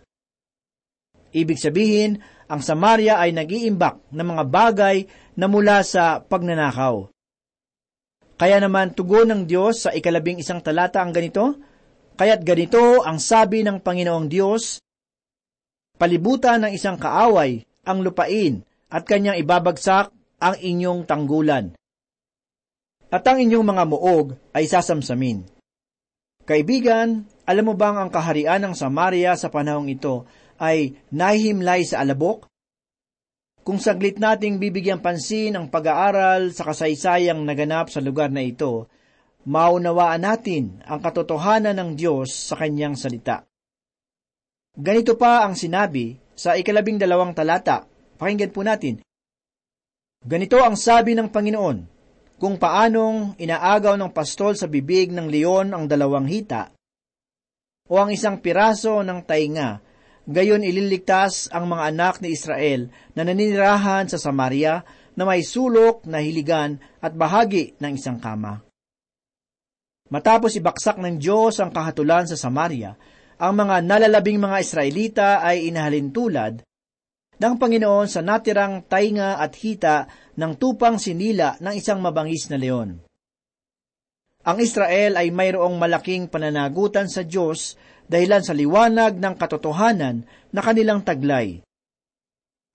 Ibig 1.36 1.60
sabihin, 1.60 2.24
ang 2.48 2.64
Samaria 2.64 3.20
ay 3.20 3.36
nagiimbak 3.36 4.00
ng 4.16 4.24
mga 4.24 4.44
bagay 4.48 4.98
na 5.36 5.52
mula 5.52 5.84
sa 5.84 6.24
pagnanakaw. 6.24 7.12
Kaya 8.40 8.64
naman 8.64 8.96
tugon 8.96 9.28
ng 9.28 9.44
Diyos 9.44 9.84
sa 9.84 9.92
ikalabing 9.92 10.40
isang 10.40 10.64
talata 10.64 11.04
ang 11.04 11.12
ganito, 11.12 11.60
Kaya't 12.16 12.48
ganito 12.48 13.04
ang 13.04 13.20
sabi 13.20 13.66
ng 13.66 13.84
Panginoong 13.84 14.32
Diyos, 14.32 14.80
Palibutan 15.98 16.66
ng 16.66 16.72
isang 16.74 16.98
kaaway 16.98 17.64
ang 17.86 18.02
lupain 18.02 18.66
at 18.90 19.06
kanyang 19.06 19.38
ibabagsak 19.40 20.10
ang 20.42 20.56
inyong 20.58 21.06
tanggulan. 21.06 21.78
At 23.14 23.24
ang 23.30 23.38
inyong 23.40 23.62
mga 23.62 23.84
muog 23.86 24.34
ay 24.58 24.66
sasamsamin. 24.66 25.46
Kaibigan, 26.44 27.30
alam 27.46 27.66
mo 27.70 27.78
bang 27.78 27.96
ang 27.96 28.10
kaharian 28.10 28.60
ng 28.66 28.76
Samaria 28.76 29.38
sa 29.38 29.48
panahong 29.54 29.88
ito 29.88 30.28
ay 30.60 30.98
nahihimlay 31.14 31.88
sa 31.88 32.02
alabok? 32.02 32.50
Kung 33.64 33.80
saglit 33.80 34.20
nating 34.20 34.60
bibigyan 34.60 35.00
pansin 35.00 35.56
ang 35.56 35.72
pag-aaral 35.72 36.52
sa 36.52 36.68
kasaysayang 36.68 37.48
naganap 37.48 37.88
sa 37.88 38.04
lugar 38.04 38.28
na 38.28 38.44
ito, 38.44 38.92
maunawaan 39.48 40.20
natin 40.20 40.84
ang 40.84 41.00
katotohanan 41.00 41.80
ng 41.80 41.90
Diyos 41.96 42.34
sa 42.52 42.60
kanyang 42.60 43.00
salita. 43.00 43.48
Ganito 44.74 45.14
pa 45.14 45.46
ang 45.46 45.54
sinabi 45.54 46.18
sa 46.34 46.58
ikalabing 46.58 46.98
dalawang 46.98 47.38
talata. 47.38 47.86
Pakinggan 48.18 48.52
po 48.54 48.66
natin. 48.66 49.02
Ganito 50.24 50.58
ang 50.62 50.74
sabi 50.74 51.14
ng 51.14 51.30
Panginoon, 51.30 51.78
kung 52.42 52.58
paanong 52.58 53.38
inaagaw 53.38 53.94
ng 54.00 54.12
pastol 54.12 54.58
sa 54.58 54.66
bibig 54.66 55.14
ng 55.14 55.30
leon 55.30 55.76
ang 55.76 55.86
dalawang 55.86 56.26
hita, 56.26 56.74
o 57.92 58.00
ang 58.00 58.10
isang 58.10 58.40
piraso 58.40 59.04
ng 59.04 59.20
tainga 59.28 59.94
Gayon 60.24 60.64
ililigtas 60.64 61.52
ang 61.52 61.68
mga 61.68 61.92
anak 61.92 62.24
ni 62.24 62.32
Israel 62.32 62.88
na 63.12 63.28
naninirahan 63.28 64.08
sa 64.08 64.16
Samaria 64.16 64.80
na 65.20 65.24
may 65.28 65.44
sulok 65.44 66.08
na 66.08 66.24
hiligan 66.24 66.80
at 67.04 67.12
bahagi 67.12 67.76
ng 67.84 68.00
isang 68.00 68.24
kama. 68.24 68.64
Matapos 70.08 70.56
ibaksak 70.56 70.96
ng 70.96 71.20
Diyos 71.20 71.60
ang 71.60 71.76
kahatulan 71.76 72.24
sa 72.32 72.40
Samaria, 72.40 72.96
ang 73.44 73.60
mga 73.60 73.84
nalalabing 73.84 74.40
mga 74.40 74.58
Israelita 74.64 75.30
ay 75.44 75.68
inahalin 75.68 76.16
tulad 76.16 76.64
ng 77.36 77.54
Panginoon 77.60 78.08
sa 78.08 78.24
natirang 78.24 78.88
tainga 78.88 79.36
at 79.36 79.52
hita 79.60 80.08
ng 80.40 80.56
tupang 80.56 80.96
sinila 80.96 81.60
ng 81.60 81.76
isang 81.76 82.00
mabangis 82.00 82.48
na 82.48 82.56
leon. 82.56 83.04
Ang 84.48 84.58
Israel 84.64 85.20
ay 85.20 85.28
mayroong 85.36 85.76
malaking 85.76 86.32
pananagutan 86.32 87.12
sa 87.12 87.28
Diyos 87.28 87.76
dahilan 88.08 88.44
sa 88.48 88.56
liwanag 88.56 89.20
ng 89.20 89.36
katotohanan 89.36 90.24
na 90.56 90.62
kanilang 90.64 91.04
taglay. 91.04 91.60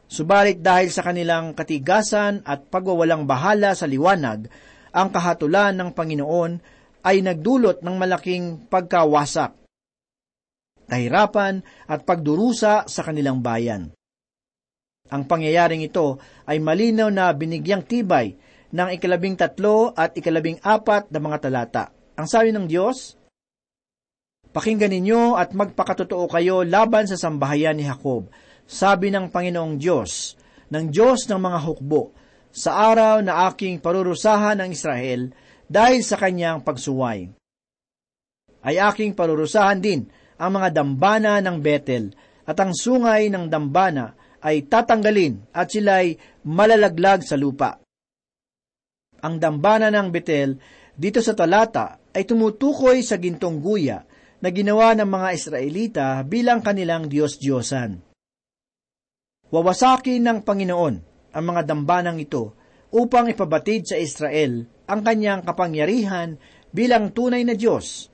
Subalit 0.08 0.60
dahil 0.60 0.92
sa 0.92 1.00
kanilang 1.00 1.56
katigasan 1.56 2.44
at 2.44 2.68
pagwawalang 2.68 3.24
bahala 3.24 3.72
sa 3.72 3.84
liwanag, 3.84 4.48
ang 4.92 5.08
kahatulan 5.12 5.76
ng 5.76 5.90
Panginoon 5.92 6.52
ay 7.04 7.20
nagdulot 7.20 7.84
ng 7.84 7.96
malaking 8.00 8.68
pagkawasak, 8.72 9.57
kahirapan 10.88 11.60
at 11.86 12.02
pagdurusa 12.02 12.88
sa 12.88 13.00
kanilang 13.04 13.44
bayan. 13.44 13.92
Ang 15.08 15.24
pangyayaring 15.24 15.84
ito 15.84 16.20
ay 16.44 16.60
malinaw 16.60 17.08
na 17.08 17.32
binigyang 17.32 17.84
tibay 17.84 18.36
ng 18.68 18.88
ikalabing 18.96 19.36
tatlo 19.36 19.92
at 19.96 20.12
ikalabing 20.16 20.60
apat 20.60 21.08
na 21.08 21.20
mga 21.20 21.38
talata. 21.48 21.84
Ang 22.18 22.26
sabi 22.28 22.52
ng 22.52 22.68
Diyos, 22.68 23.16
Pakinggan 24.48 24.90
ninyo 24.90 25.36
at 25.36 25.52
magpakatotoo 25.52 26.24
kayo 26.32 26.64
laban 26.64 27.04
sa 27.04 27.20
sambahayan 27.20 27.76
ni 27.76 27.84
Jacob, 27.84 28.32
sabi 28.64 29.12
ng 29.12 29.28
Panginoong 29.28 29.76
Diyos, 29.76 30.40
ng 30.72 30.88
Diyos 30.88 31.28
ng 31.28 31.36
mga 31.36 31.58
hukbo, 31.68 32.16
sa 32.48 32.90
araw 32.90 33.20
na 33.20 33.48
aking 33.52 33.76
parurusahan 33.78 34.56
ng 34.64 34.72
Israel 34.72 35.30
dahil 35.68 36.00
sa 36.00 36.16
kanyang 36.16 36.64
pagsuway. 36.64 37.28
Ay 38.64 38.80
aking 38.80 39.12
parurusahan 39.12 39.78
din 39.78 40.08
ang 40.38 40.50
mga 40.54 40.68
dambana 40.70 41.42
ng 41.42 41.58
Betel, 41.58 42.14
at 42.48 42.56
ang 42.62 42.72
sungay 42.72 43.28
ng 43.28 43.50
dambana 43.52 44.16
ay 44.40 44.64
tatanggalin 44.70 45.50
at 45.52 45.68
sila'y 45.68 46.16
malalaglag 46.46 47.26
sa 47.26 47.36
lupa. 47.36 47.76
Ang 49.20 49.42
dambana 49.42 49.90
ng 49.90 50.08
Betel 50.14 50.56
dito 50.94 51.18
sa 51.18 51.34
talata 51.34 51.98
ay 52.14 52.22
tumutukoy 52.24 53.02
sa 53.02 53.18
gintong 53.18 53.58
guya 53.58 54.06
na 54.38 54.48
ginawa 54.54 54.94
ng 54.94 55.10
mga 55.10 55.28
Israelita 55.34 56.06
bilang 56.22 56.62
kanilang 56.62 57.10
Diyos-Diyosan. 57.10 57.98
Wawasakin 59.50 60.22
ng 60.22 60.38
Panginoon 60.46 60.94
ang 61.34 61.44
mga 61.44 61.62
dambanang 61.66 62.22
ito 62.22 62.54
upang 62.94 63.28
ipabatid 63.28 63.90
sa 63.90 63.96
Israel 63.98 64.64
ang 64.88 65.00
kanyang 65.04 65.44
kapangyarihan 65.44 66.38
bilang 66.72 67.12
tunay 67.12 67.44
na 67.44 67.58
Diyos. 67.58 68.08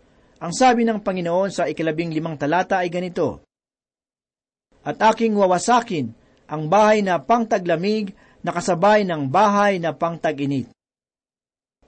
Ang 0.45 0.53
sabi 0.53 0.85
ng 0.85 1.01
Panginoon 1.01 1.49
sa 1.49 1.65
ikalabing 1.65 2.13
limang 2.13 2.37
talata 2.37 2.85
ay 2.85 2.93
ganito, 2.93 3.41
At 4.85 5.01
aking 5.01 5.33
wawasakin 5.33 6.13
ang 6.53 6.69
bahay 6.69 7.01
na 7.01 7.17
pangtaglamig 7.17 8.13
na 8.45 8.53
kasabay 8.53 9.09
ng 9.09 9.33
bahay 9.33 9.81
na 9.81 9.97
pangtag-init. 9.97 10.69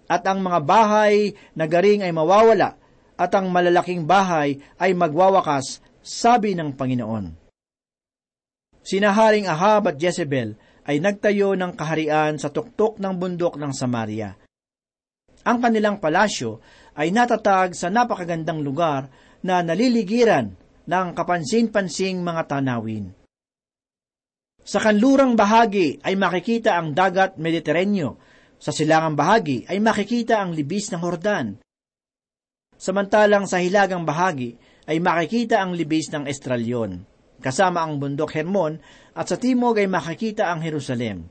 At 0.08 0.24
ang 0.24 0.40
mga 0.40 0.64
bahay 0.64 1.36
na 1.52 1.68
garing 1.68 2.00
ay 2.00 2.16
mawawala 2.16 2.80
at 3.20 3.30
ang 3.36 3.52
malalaking 3.52 4.08
bahay 4.08 4.56
ay 4.80 4.96
magwawakas, 4.96 5.84
sabi 6.00 6.56
ng 6.56 6.72
Panginoon. 6.72 7.36
Sinaharing 8.80 9.52
Ahab 9.52 9.92
at 9.92 10.00
Jezebel 10.00 10.56
ay 10.88 11.02
nagtayo 11.04 11.52
ng 11.52 11.76
kaharian 11.76 12.40
sa 12.40 12.48
tuktok 12.48 12.96
ng 13.02 13.12
bundok 13.20 13.60
ng 13.60 13.74
Samaria. 13.76 14.32
Ang 15.46 15.58
kanilang 15.62 16.02
palasyo 16.02 16.58
ay 16.96 17.12
natatag 17.12 17.76
sa 17.76 17.92
napakagandang 17.92 18.64
lugar 18.64 19.12
na 19.44 19.60
naliligiran 19.60 20.56
ng 20.88 21.06
kapansin-pansing 21.12 22.24
mga 22.24 22.42
tanawin. 22.56 23.12
Sa 24.66 24.82
kanlurang 24.82 25.38
bahagi 25.38 26.02
ay 26.02 26.18
makikita 26.18 26.74
ang 26.74 26.90
dagat 26.90 27.38
Mediteraneo, 27.38 28.18
sa 28.56 28.74
silangang 28.74 29.14
bahagi 29.14 29.68
ay 29.68 29.78
makikita 29.78 30.42
ang 30.42 30.56
libis 30.56 30.90
ng 30.90 30.98
Hordan. 30.98 31.60
Samantalang 32.74 33.46
sa 33.46 33.62
hilagang 33.62 34.02
bahagi 34.02 34.58
ay 34.90 34.98
makikita 34.98 35.62
ang 35.62 35.76
libis 35.76 36.10
ng 36.10 36.26
Estralyon, 36.26 37.04
kasama 37.38 37.84
ang 37.84 38.00
bundok 38.00 38.34
Hermon 38.34 38.80
at 39.14 39.30
sa 39.30 39.36
timog 39.38 39.78
ay 39.78 39.86
makikita 39.86 40.50
ang 40.50 40.64
Jerusalem. 40.64 41.30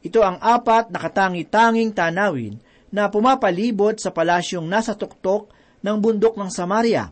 Ito 0.00 0.24
ang 0.24 0.40
apat 0.40 0.88
na 0.90 0.98
katangi-tanging 0.98 1.92
tanawin 1.92 2.56
na 2.90 3.06
pumapalibot 3.08 3.98
sa 3.98 4.10
palasyong 4.10 4.66
nasa 4.66 4.98
tuktok 4.98 5.50
ng 5.80 5.96
bundok 5.98 6.36
ng 6.36 6.50
Samaria. 6.50 7.10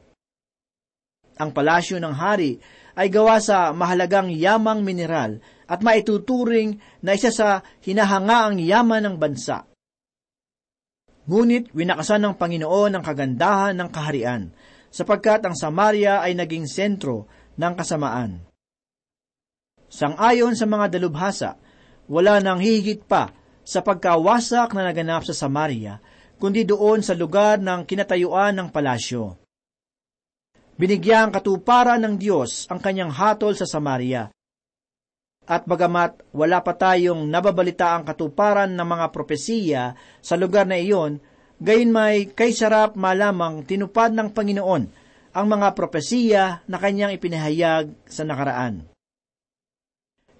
Ang 1.39 1.51
palasyo 1.55 2.03
ng 2.03 2.15
hari 2.19 2.59
ay 2.99 3.07
gawa 3.15 3.39
sa 3.39 3.71
mahalagang 3.71 4.27
yamang 4.35 4.83
mineral 4.83 5.39
at 5.71 5.87
maituturing 5.87 6.83
na 6.99 7.15
isa 7.15 7.31
sa 7.31 7.63
hinahangaang 7.87 8.59
yaman 8.59 9.07
ng 9.07 9.17
bansa. 9.17 9.63
Ngunit 11.29 11.71
winakasan 11.77 12.27
ng 12.27 12.35
Panginoon 12.35 12.99
ang 12.99 13.05
kagandahan 13.05 13.77
ng 13.77 13.89
kaharian, 13.93 14.51
sapagkat 14.89 15.45
ang 15.45 15.55
Samaria 15.55 16.25
ay 16.25 16.35
naging 16.35 16.67
sentro 16.67 17.29
ng 17.55 17.73
kasamaan. 17.77 18.49
Sangayon 19.87 20.57
sa 20.59 20.65
mga 20.65 20.99
dalubhasa, 20.99 21.61
wala 22.09 22.41
nang 22.41 22.59
hihigit 22.59 23.05
pa 23.05 23.38
sa 23.69 23.85
pagkawasak 23.85 24.73
na 24.73 24.89
naganap 24.89 25.29
sa 25.29 25.37
Samaria, 25.37 26.01
kundi 26.41 26.65
doon 26.65 27.05
sa 27.05 27.13
lugar 27.13 27.61
ng 27.61 27.85
kinatayuan 27.85 28.57
ng 28.57 28.69
palasyo. 28.73 29.37
Binigyang 30.81 31.29
katuparan 31.29 32.01
ng 32.01 32.17
Diyos 32.17 32.65
ang 32.73 32.81
kanyang 32.81 33.13
hatol 33.13 33.53
sa 33.53 33.69
Samaria. 33.69 34.33
At 35.45 35.69
bagamat 35.69 36.33
wala 36.33 36.65
pa 36.65 36.73
tayong 36.73 37.29
nababalita 37.29 37.93
ang 37.93 38.09
katuparan 38.09 38.73
ng 38.73 38.89
mga 38.89 39.07
propesiya 39.13 39.93
sa 40.25 40.41
lugar 40.41 40.65
na 40.65 40.81
iyon, 40.81 41.21
gayon 41.61 41.93
may 41.93 42.33
kay 42.33 42.57
sarap 42.57 42.97
malamang 42.97 43.69
tinupad 43.69 44.17
ng 44.17 44.33
Panginoon 44.33 44.85
ang 45.37 45.47
mga 45.49 45.69
propesiya 45.77 46.65
na 46.65 46.81
kanyang 46.81 47.13
ipinahayag 47.13 47.93
sa 48.09 48.25
nakaraan. 48.25 48.89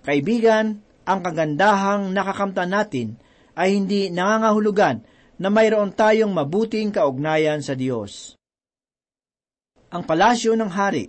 Kaibigan, 0.07 0.81
ang 1.09 1.25
kagandahang 1.25 2.13
nakakamtan 2.13 2.69
natin 2.69 3.09
ay 3.57 3.81
hindi 3.81 4.13
nangangahulugan 4.13 5.01
na 5.41 5.49
mayroon 5.49 5.97
tayong 5.97 6.29
mabuting 6.29 6.93
kaugnayan 6.93 7.65
sa 7.65 7.73
Diyos. 7.73 8.37
Ang 9.89 10.05
palasyo 10.05 10.53
ng 10.53 10.69
hari, 10.69 11.09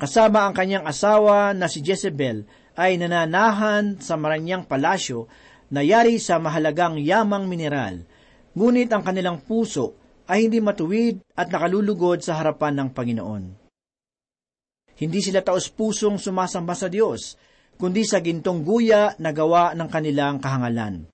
kasama 0.00 0.48
ang 0.48 0.56
kanyang 0.56 0.88
asawa 0.88 1.52
na 1.52 1.68
si 1.68 1.84
Jezebel, 1.84 2.48
ay 2.74 2.96
nananahan 2.96 4.00
sa 4.00 4.16
maranyang 4.16 4.64
palasyo 4.64 5.28
na 5.68 5.84
yari 5.84 6.16
sa 6.16 6.40
mahalagang 6.40 6.96
yamang 6.96 7.44
mineral, 7.44 8.02
ngunit 8.56 8.88
ang 8.90 9.04
kanilang 9.04 9.44
puso 9.44 10.00
ay 10.24 10.48
hindi 10.48 10.58
matuwid 10.64 11.20
at 11.36 11.52
nakalulugod 11.52 12.24
sa 12.24 12.40
harapan 12.40 12.80
ng 12.80 12.88
Panginoon. 12.96 13.44
Hindi 14.94 15.20
sila 15.20 15.44
taos 15.44 15.68
pusong 15.68 16.16
sumasamba 16.16 16.72
sa 16.72 16.88
Diyos, 16.88 17.36
kundi 17.78 18.06
sa 18.06 18.22
gintong 18.22 18.62
guya 18.62 19.18
na 19.18 19.30
gawa 19.34 19.74
ng 19.74 19.88
kanilang 19.90 20.38
kahangalan. 20.38 21.06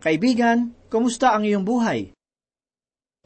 Kaibigan, 0.00 0.72
kumusta 0.88 1.36
ang 1.36 1.44
iyong 1.44 1.64
buhay? 1.64 2.12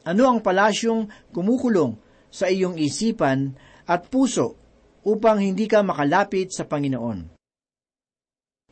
Ano 0.04 0.28
ang 0.28 0.42
palasyong 0.42 1.32
kumukulong 1.32 1.96
sa 2.28 2.50
iyong 2.50 2.76
isipan 2.76 3.54
at 3.86 4.10
puso 4.10 4.58
upang 5.06 5.40
hindi 5.40 5.70
ka 5.70 5.80
makalapit 5.86 6.50
sa 6.50 6.66
Panginoon? 6.66 7.30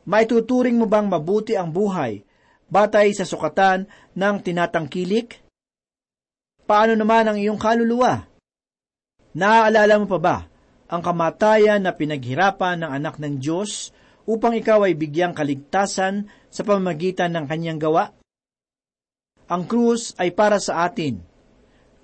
Maituturing 0.03 0.77
mo 0.77 0.91
bang 0.91 1.07
mabuti 1.07 1.55
ang 1.55 1.71
buhay 1.71 2.27
batay 2.67 3.15
sa 3.15 3.23
sukatan 3.23 3.87
ng 4.19 4.37
tinatangkilik? 4.43 5.39
Paano 6.67 6.99
naman 6.99 7.31
ang 7.31 7.39
iyong 7.39 7.61
kaluluwa? 7.61 8.27
Naaalala 9.33 9.97
mo 10.03 10.07
pa 10.11 10.19
ba 10.19 10.37
ang 10.93 11.01
kamatayan 11.01 11.81
na 11.81 11.97
pinaghirapan 11.97 12.85
ng 12.85 12.91
anak 12.93 13.17
ng 13.17 13.41
Diyos 13.41 13.97
upang 14.29 14.53
ikaw 14.53 14.85
ay 14.85 14.93
bigyang 14.93 15.33
kaligtasan 15.33 16.29
sa 16.53 16.61
pamamagitan 16.69 17.33
ng 17.33 17.49
kanyang 17.49 17.81
gawa? 17.81 18.13
Ang 19.49 19.65
krus 19.65 20.13
ay 20.21 20.37
para 20.37 20.61
sa 20.61 20.85
atin, 20.85 21.25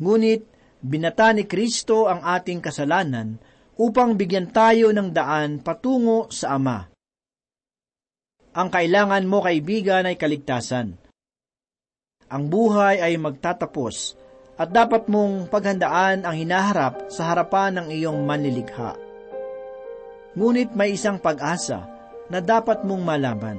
ngunit 0.01 0.49
binata 0.81 1.37
ni 1.37 1.45
Kristo 1.45 2.09
ang 2.09 2.25
ating 2.25 2.65
kasalanan 2.65 3.37
upang 3.77 4.17
bigyan 4.17 4.49
tayo 4.49 4.89
ng 4.91 5.13
daan 5.13 5.61
patungo 5.61 6.33
sa 6.33 6.57
Ama. 6.57 6.89
Ang 8.57 8.69
kailangan 8.73 9.29
mo, 9.29 9.45
kaibigan, 9.45 10.09
ay 10.09 10.17
kaligtasan. 10.19 10.97
Ang 12.29 12.45
buhay 12.51 13.05
ay 13.05 13.15
magtatapos 13.21 14.19
at 14.59 14.75
dapat 14.75 15.07
mong 15.07 15.47
paghandaan 15.49 16.27
ang 16.27 16.35
hinaharap 16.35 17.07
sa 17.09 17.31
harapan 17.31 17.79
ng 17.79 17.87
iyong 17.95 18.27
manlilikha. 18.27 18.99
Ngunit 20.35 20.75
may 20.75 20.99
isang 20.99 21.23
pag-asa 21.23 21.87
na 22.27 22.43
dapat 22.43 22.83
mong 22.83 23.03
malaman. 23.07 23.59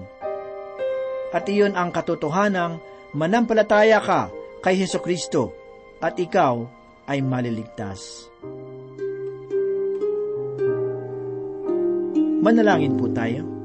At 1.31 1.47
iyon 1.47 1.79
ang 1.79 1.95
katotohanang 1.95 2.83
manampalataya 3.15 4.03
ka 4.03 4.27
kay 4.59 4.75
Heso 4.75 4.99
Kristo 4.99 5.55
at 6.03 6.19
ikaw 6.19 6.67
ay 7.07 7.23
maliligtas. 7.23 8.27
Manalangin 12.39 12.95
po 12.95 13.07
tayo. 13.11 13.58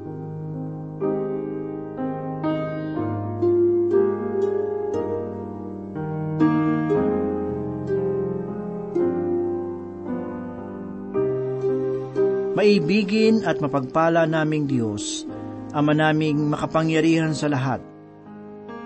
Maibigin 12.55 13.43
at 13.43 13.59
mapagpala 13.59 14.23
naming 14.23 14.63
Diyos, 14.63 15.27
Ama 15.75 15.91
naming 15.91 16.47
makapangyarihan 16.47 17.35
sa 17.35 17.51
lahat. 17.51 17.83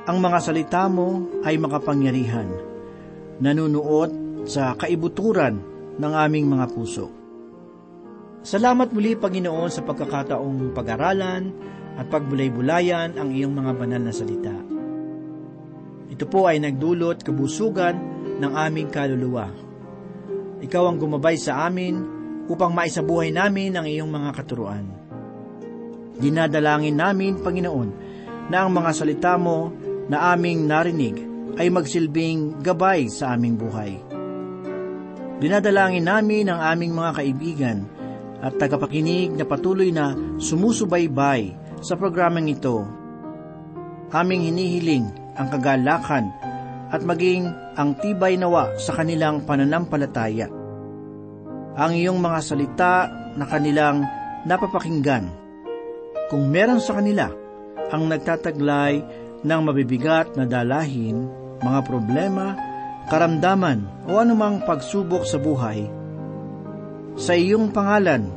Ang 0.09 0.17
mga 0.25 0.41
salita 0.41 0.89
mo 0.89 1.29
ay 1.45 1.61
makapangyarihan, 1.61 2.49
nanunuot 3.37 4.09
sa 4.49 4.73
kaibuturan 4.73 5.61
ng 6.01 6.13
aming 6.17 6.49
mga 6.49 6.65
puso. 6.73 7.13
Salamat 8.41 8.89
muli, 8.89 9.13
Panginoon, 9.13 9.69
sa 9.69 9.85
pagkakataong 9.85 10.73
pag-aralan 10.73 11.53
at 11.93 12.09
pagbulay-bulayan 12.09 13.21
ang 13.21 13.29
iyong 13.29 13.53
mga 13.53 13.71
banal 13.77 14.01
na 14.01 14.09
salita. 14.09 14.57
Ito 16.09 16.25
po 16.25 16.49
ay 16.49 16.57
nagdulot 16.57 17.21
kabusugan 17.21 18.01
ng 18.41 18.49
aming 18.49 18.89
kaluluwa. 18.89 19.45
Ikaw 20.57 20.83
ang 20.89 20.97
gumabay 20.97 21.37
sa 21.37 21.69
amin 21.69 22.18
upang 22.49 22.73
maisabuhay 22.73 23.29
namin 23.29 23.77
ang 23.77 23.85
iyong 23.85 24.09
mga 24.09 24.29
katuruan. 24.33 24.85
Dinadalangin 26.19 26.97
namin, 26.97 27.39
Panginoon, 27.39 27.89
na 28.49 28.65
ang 28.65 28.73
mga 28.73 28.91
salita 28.91 29.37
mo 29.37 29.71
na 30.09 30.33
aming 30.33 30.65
narinig 30.65 31.15
ay 31.55 31.69
magsilbing 31.69 32.59
gabay 32.65 33.07
sa 33.07 33.37
aming 33.37 33.55
buhay. 33.55 33.93
Dinadalangin 35.39 36.03
namin 36.03 36.51
ang 36.51 36.59
aming 36.59 36.91
mga 36.91 37.11
kaibigan 37.21 37.77
at 38.43 38.57
tagapakinig 38.59 39.37
na 39.37 39.45
patuloy 39.47 39.93
na 39.93 40.11
sumusubaybay 40.41 41.55
sa 41.79 41.95
programang 41.95 42.51
ito. 42.51 42.83
Aming 44.11 44.51
hinihiling 44.51 45.07
ang 45.39 45.47
kagalakan 45.47 46.27
at 46.89 47.05
maging 47.05 47.47
ang 47.77 47.95
tibay 48.01 48.35
nawa 48.35 48.73
sa 48.81 48.97
kanilang 48.97 49.45
pananampalataya 49.45 50.58
ang 51.75 51.91
iyong 51.93 52.17
mga 52.17 52.39
salita 52.41 52.93
na 53.35 53.45
kanilang 53.45 54.05
napapakinggan. 54.45 55.29
Kung 56.29 56.49
meron 56.49 56.81
sa 56.81 56.97
kanila 56.97 57.29
ang 57.89 58.05
nagtataglay 58.05 59.01
ng 59.41 59.61
mabibigat 59.65 60.37
na 60.37 60.45
dalahin, 60.45 61.25
mga 61.59 61.79
problema, 61.85 62.53
karamdaman 63.09 64.05
o 64.05 64.21
anumang 64.21 64.61
pagsubok 64.63 65.25
sa 65.25 65.41
buhay, 65.41 65.89
sa 67.19 67.33
iyong 67.35 67.73
pangalan, 67.73 68.29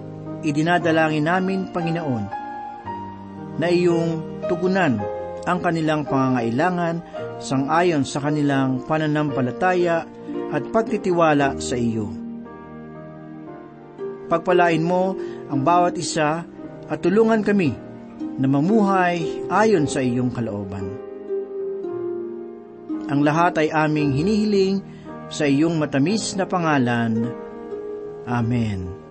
idinadalangin 0.43 1.29
namin, 1.29 1.71
Panginoon, 1.71 2.25
na 3.61 3.69
iyong 3.69 4.43
tugunan 4.49 4.99
ang 5.45 5.59
kanilang 5.61 6.09
pangangailangan 6.09 7.03
sangayon 7.43 8.07
sa 8.07 8.23
kanilang 8.23 8.83
pananampalataya 8.87 10.07
at 10.55 10.63
pagtitiwala 10.71 11.59
sa 11.59 11.75
iyo. 11.75 12.22
Pagpalain 14.33 14.81
mo 14.81 15.13
ang 15.53 15.61
bawat 15.61 15.93
isa 16.01 16.49
at 16.89 16.99
tulungan 17.05 17.45
kami 17.45 17.77
na 18.41 18.49
mamuhay 18.49 19.45
ayon 19.53 19.85
sa 19.85 20.01
iyong 20.01 20.33
kalooban. 20.33 20.89
Ang 23.13 23.21
lahat 23.21 23.61
ay 23.61 23.69
aming 23.69 24.17
hinihiling 24.17 24.81
sa 25.29 25.45
iyong 25.45 25.77
matamis 25.77 26.33
na 26.33 26.49
pangalan. 26.49 27.29
Amen. 28.25 29.02